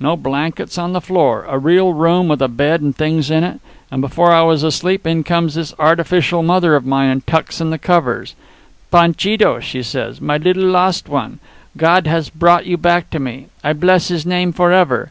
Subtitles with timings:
[0.00, 3.60] No blankets on the floor a real room, with a bed and things in it.
[3.90, 7.68] And before I was asleep, in comes this artificial mother of mine and tucks in
[7.68, 8.34] the covers.
[8.90, 11.40] 'Panchito,' she says, 'my little lost one,
[11.76, 13.48] God has brought you back to me.
[13.62, 15.10] I bless His name forever.'